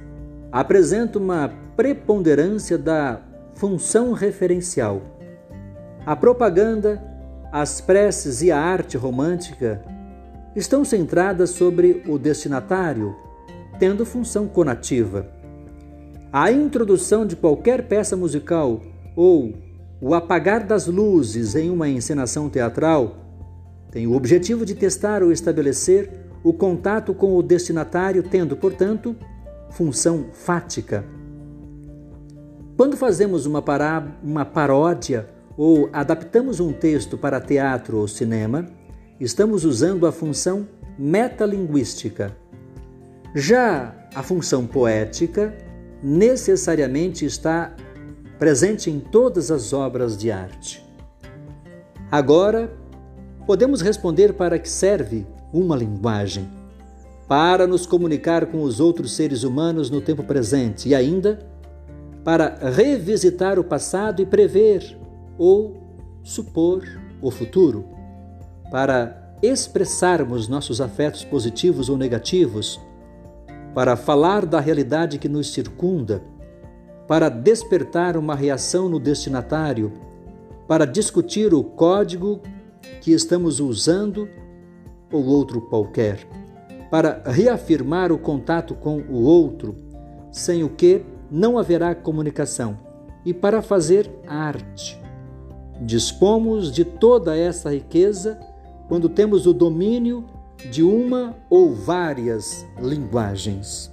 [0.53, 3.22] apresentam uma preponderância da
[3.55, 5.00] função referencial.
[6.05, 7.03] A propaganda,
[7.50, 9.82] as preces e a arte romântica
[10.55, 13.16] estão centradas sobre o destinatário,
[13.78, 15.26] tendo função conativa.
[16.30, 18.82] A introdução de qualquer peça musical
[19.16, 19.55] ou
[20.00, 23.16] o apagar das luzes em uma encenação teatral
[23.90, 26.11] tem o objetivo de testar ou estabelecer
[26.42, 29.14] o contato com o destinatário, tendo, portanto,
[29.73, 31.05] função fática.
[32.77, 38.66] Quando fazemos uma, pará, uma paródia ou adaptamos um texto para teatro ou cinema,
[39.20, 40.66] estamos usando a função
[40.99, 42.37] metalinguística.
[43.35, 45.57] Já a função poética
[46.03, 47.75] necessariamente está
[48.39, 50.85] presente em todas as obras de arte.
[52.11, 52.73] Agora,
[53.47, 56.61] podemos responder para que serve uma linguagem.
[57.33, 61.39] Para nos comunicar com os outros seres humanos no tempo presente e ainda
[62.22, 64.99] para revisitar o passado e prever
[65.39, 65.83] ou
[66.22, 66.85] supor
[67.22, 67.87] o futuro,
[68.70, 72.78] para expressarmos nossos afetos positivos ou negativos,
[73.74, 76.22] para falar da realidade que nos circunda,
[77.09, 79.91] para despertar uma reação no destinatário,
[80.68, 82.43] para discutir o código
[83.01, 84.28] que estamos usando
[85.11, 86.41] ou outro qualquer,
[86.93, 89.74] para reafirmar o contato com o outro,
[90.30, 92.78] sem o que não haverá comunicação,
[93.24, 95.01] e para fazer arte.
[95.80, 98.38] Dispomos de toda essa riqueza
[98.88, 100.26] quando temos o domínio
[100.70, 103.90] de uma ou várias linguagens.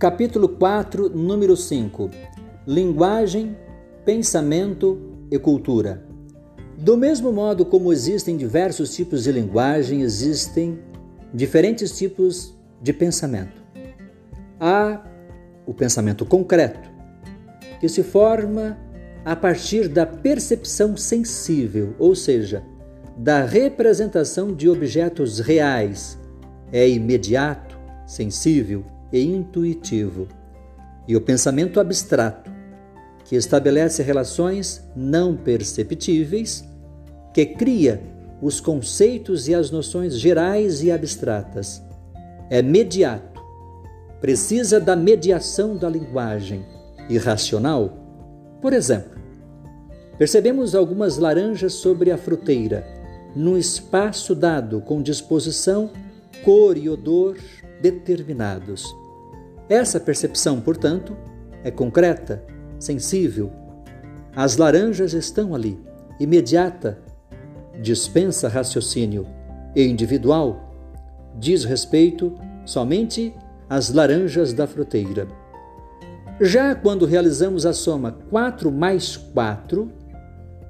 [0.00, 2.10] Capítulo 4, número 5
[2.66, 3.56] Linguagem,
[4.04, 4.98] Pensamento
[5.30, 6.04] e Cultura.
[6.76, 10.80] Do mesmo modo como existem diversos tipos de linguagem, existem
[11.32, 13.62] diferentes tipos de pensamento.
[14.58, 15.00] Há
[15.64, 16.90] o pensamento concreto,
[17.78, 18.76] que se forma
[19.24, 22.64] a partir da percepção sensível, ou seja,
[23.16, 26.18] da representação de objetos reais.
[26.72, 30.26] É imediato, sensível, e intuitivo,
[31.06, 32.51] e o pensamento abstrato,
[33.24, 36.64] que estabelece relações não perceptíveis,
[37.32, 38.02] que cria
[38.40, 41.82] os conceitos e as noções gerais e abstratas.
[42.50, 43.40] É mediato,
[44.20, 46.64] precisa da mediação da linguagem
[47.08, 47.96] irracional.
[48.60, 49.18] Por exemplo,
[50.18, 52.86] percebemos algumas laranjas sobre a fruteira,
[53.34, 55.90] num espaço dado com disposição,
[56.44, 57.36] cor e odor
[57.80, 58.94] determinados.
[59.68, 61.16] Essa percepção, portanto,
[61.64, 62.44] é concreta,
[62.82, 63.50] sensível.
[64.34, 65.78] As laranjas estão ali,
[66.18, 66.98] imediata,
[67.80, 69.26] dispensa raciocínio
[69.74, 70.74] e individual,
[71.38, 73.34] diz respeito somente
[73.68, 75.28] às laranjas da fruteira.
[76.40, 79.90] Já quando realizamos a soma 4 mais 4,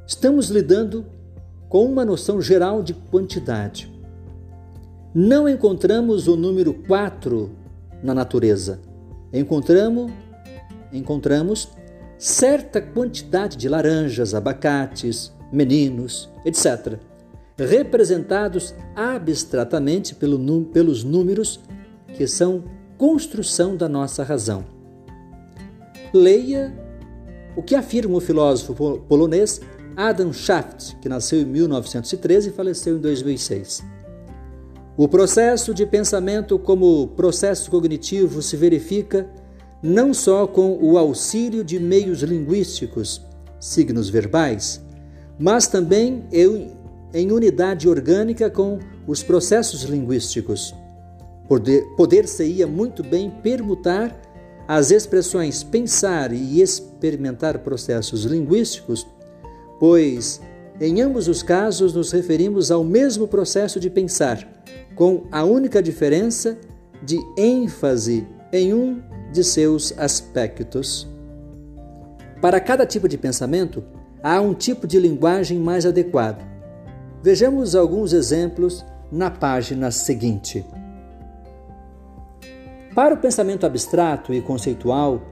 [0.06, 1.06] estamos lidando
[1.68, 3.90] com uma noção geral de quantidade.
[5.14, 7.50] Não encontramos o número 4
[8.02, 8.80] na natureza.
[9.32, 10.12] Encontramos,
[10.92, 11.68] encontramos
[12.22, 17.00] certa quantidade de laranjas, abacates, meninos, etc.,
[17.58, 21.58] representados abstratamente pelo, pelos números
[22.16, 22.62] que são
[22.96, 24.64] construção da nossa razão.
[26.14, 26.72] Leia
[27.56, 29.60] o que afirma o filósofo polonês
[29.96, 33.82] Adam Shaft, que nasceu em 1913 e faleceu em 2006.
[34.96, 39.28] O processo de pensamento como processo cognitivo se verifica
[39.82, 43.20] não só com o auxílio de meios linguísticos,
[43.58, 44.80] signos verbais,
[45.38, 46.24] mas também
[47.12, 50.74] em unidade orgânica com os processos linguísticos.
[51.96, 54.16] Poder-se-ia muito bem permutar
[54.68, 59.06] as expressões pensar e experimentar processos linguísticos
[59.82, 60.40] pois
[60.80, 64.48] em ambos os casos nos referimos ao mesmo processo de pensar,
[64.94, 66.56] com a única diferença
[67.02, 69.02] de ênfase em um
[69.32, 71.08] de seus aspectos.
[72.40, 73.82] Para cada tipo de pensamento,
[74.22, 76.44] há um tipo de linguagem mais adequado.
[77.22, 80.64] Vejamos alguns exemplos na página seguinte.
[82.94, 85.22] Para o pensamento abstrato e conceitual,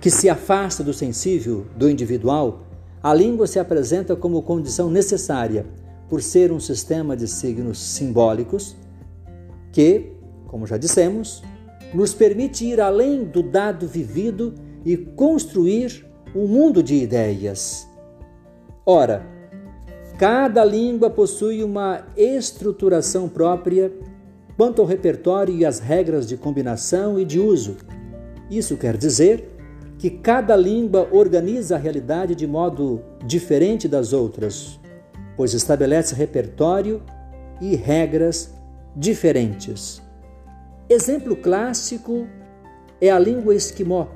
[0.00, 2.66] que se afasta do sensível, do individual,
[3.02, 5.64] a língua se apresenta como condição necessária,
[6.08, 8.76] por ser um sistema de signos simbólicos
[9.72, 10.12] que,
[10.46, 11.42] como já dissemos,
[11.94, 14.52] nos permite ir além do dado vivido
[14.84, 17.88] e construir um mundo de ideias.
[18.84, 19.24] Ora,
[20.18, 23.92] cada língua possui uma estruturação própria
[24.56, 27.76] quanto ao repertório e as regras de combinação e de uso.
[28.50, 29.48] Isso quer dizer
[29.98, 34.78] que cada língua organiza a realidade de modo diferente das outras,
[35.36, 37.02] pois estabelece repertório
[37.60, 38.52] e regras
[38.94, 40.03] diferentes.
[40.88, 42.26] Exemplo clássico
[43.00, 44.06] é a língua esquimó,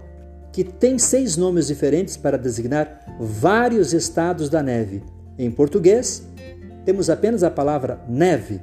[0.52, 5.02] que tem seis nomes diferentes para designar vários estados da neve.
[5.38, 6.28] Em português,
[6.84, 8.60] temos apenas a palavra neve.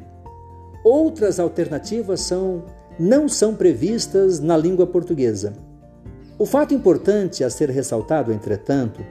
[0.84, 2.66] Outras alternativas são,
[3.00, 5.54] não são previstas na língua portuguesa.
[6.38, 9.04] O fato importante a ser ressaltado, entretanto,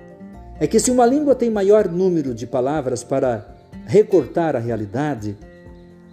[0.61, 5.37] é que se uma língua tem maior número de palavras para recortar a realidade,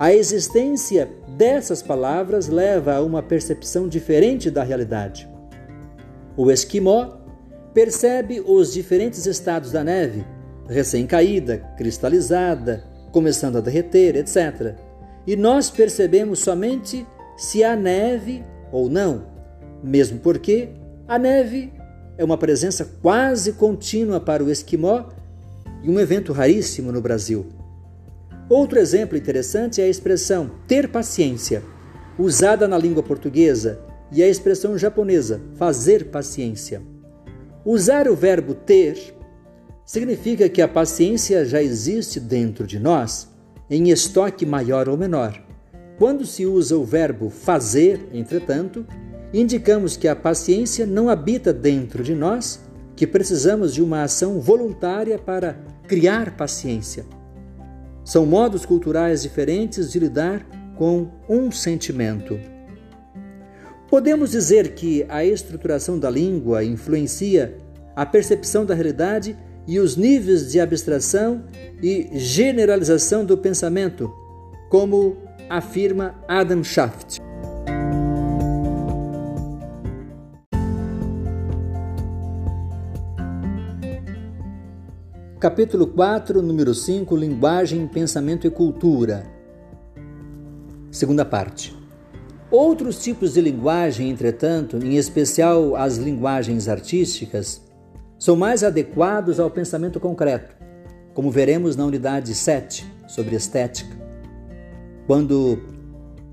[0.02, 5.30] a existência dessas palavras leva a uma percepção diferente da realidade.
[6.36, 7.20] O esquimó
[7.72, 10.26] percebe os diferentes estados da neve,
[10.68, 14.74] recém-caída, cristalizada, começando a derreter, etc.
[15.28, 17.06] E nós percebemos somente
[17.38, 19.28] se há neve ou não,
[19.84, 20.70] mesmo porque
[21.08, 21.72] a neve
[22.18, 25.10] é uma presença quase contínua para o esquimó
[25.84, 27.61] e um evento raríssimo no Brasil.
[28.52, 31.64] Outro exemplo interessante é a expressão ter paciência,
[32.20, 33.80] usada na língua portuguesa,
[34.12, 36.82] e a expressão japonesa fazer paciência.
[37.64, 39.16] Usar o verbo ter
[39.86, 43.30] significa que a paciência já existe dentro de nós,
[43.70, 45.42] em estoque maior ou menor.
[45.98, 48.86] Quando se usa o verbo fazer, entretanto,
[49.34, 52.60] indicamos que a paciência não habita dentro de nós,
[52.98, 55.54] que precisamos de uma ação voluntária para
[55.88, 57.06] criar paciência.
[58.04, 60.46] São modos culturais diferentes de lidar
[60.76, 62.40] com um sentimento.
[63.90, 67.58] Podemos dizer que a estruturação da língua influencia
[67.96, 69.38] a percepção da realidade
[69.68, 71.44] e os níveis de abstração
[71.82, 74.12] e generalização do pensamento,
[74.70, 75.18] como
[75.50, 77.20] afirma Adam Schaft.
[85.42, 89.26] Capítulo 4, número 5 Linguagem, Pensamento e Cultura.
[90.92, 91.76] Segunda parte.
[92.52, 97.60] Outros tipos de linguagem, entretanto, em especial as linguagens artísticas,
[98.20, 100.56] são mais adequados ao pensamento concreto,
[101.16, 103.98] como veremos na unidade 7 sobre estética,
[105.08, 105.60] quando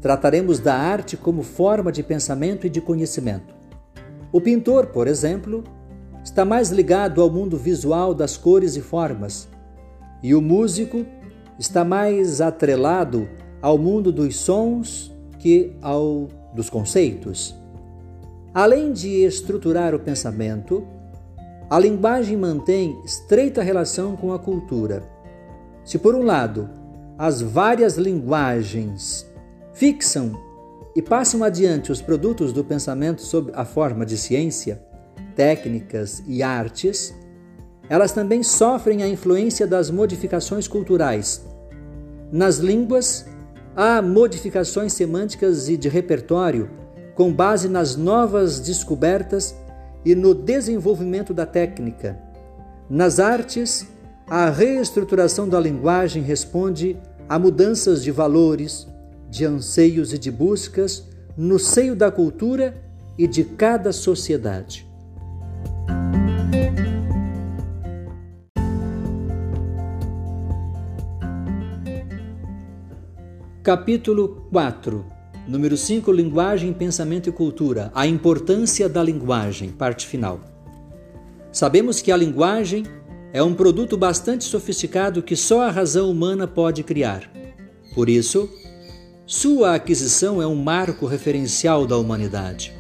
[0.03, 3.55] trataremos da arte como forma de pensamento e de conhecimento.
[4.31, 5.65] O pintor, por exemplo,
[6.29, 9.49] está mais ligado ao mundo visual das cores e formas,
[10.23, 11.07] e o músico
[11.59, 13.27] está mais atrelado
[13.63, 17.55] ao mundo dos sons que ao dos conceitos.
[18.53, 20.87] Além de estruturar o pensamento,
[21.71, 25.03] a linguagem mantém estreita relação com a cultura.
[25.83, 26.69] Se, por um lado,
[27.17, 29.27] as várias linguagens
[29.73, 30.33] fixam
[30.95, 34.88] e passam adiante os produtos do pensamento sob a forma de ciência,
[35.39, 37.15] técnicas e artes,
[37.89, 41.47] elas também sofrem a influência das modificações culturais.
[42.33, 43.25] Nas línguas,
[43.77, 46.69] há modificações semânticas e de repertório
[47.15, 49.55] com base nas novas descobertas
[50.05, 52.19] e no desenvolvimento da técnica.
[52.91, 53.87] Nas artes,
[54.27, 56.97] a reestruturação da linguagem responde
[57.29, 58.89] a mudanças de valores,
[59.31, 61.05] de anseios e de buscas
[61.37, 62.75] no seio da cultura
[63.17, 64.88] e de cada sociedade.
[73.63, 75.05] Capítulo 4
[75.49, 80.41] Número 5 Linguagem, Pensamento e Cultura A importância da linguagem, parte final.
[81.51, 82.85] Sabemos que a linguagem
[83.33, 87.29] é um produto bastante sofisticado que só a razão humana pode criar.
[87.97, 88.49] Por isso,
[89.27, 92.73] sua aquisição é um marco referencial da humanidade.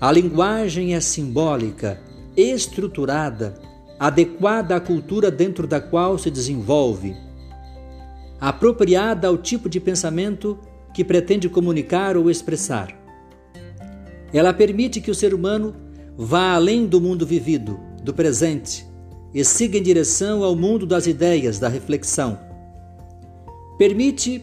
[0.00, 2.00] A linguagem é simbólica,
[2.36, 3.54] estruturada,
[3.98, 7.14] adequada à cultura dentro da qual se desenvolve,
[8.40, 10.58] apropriada ao tipo de pensamento
[10.94, 12.96] que pretende comunicar ou expressar.
[14.32, 15.74] Ela permite que o ser humano
[16.16, 18.86] vá além do mundo vivido, do presente,
[19.34, 22.38] e siga em direção ao mundo das ideias, da reflexão.
[23.78, 24.42] Permite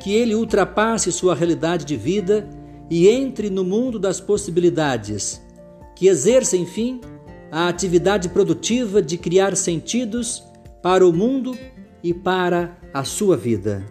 [0.00, 2.48] que ele ultrapasse sua realidade de vida
[2.90, 5.42] e entre no mundo das possibilidades,
[5.96, 7.00] que exerça, enfim,
[7.50, 10.44] a atividade produtiva de criar sentidos
[10.82, 11.56] para o mundo
[12.02, 13.84] e para a sua vida.